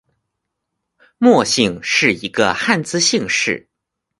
[1.19, 3.69] 莫姓是一个汉字姓氏。